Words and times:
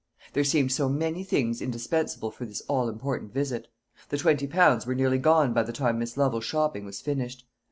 There 0.33 0.43
seemed 0.43 0.71
so 0.71 0.89
many 0.89 1.23
things 1.23 1.61
indispensable 1.61 2.31
for 2.31 2.43
this 2.43 2.61
all 2.67 2.89
important 2.89 3.31
visit. 3.35 3.67
The 4.09 4.17
twenty 4.17 4.47
pounds 4.47 4.87
were 4.87 4.95
nearly 4.95 5.19
gone 5.19 5.53
by 5.53 5.61
the 5.61 5.71
time 5.71 5.99
Miss 5.99 6.17
Lovel's 6.17 6.43
shopping 6.43 6.85
was 6.85 6.99
finished. 7.01 7.45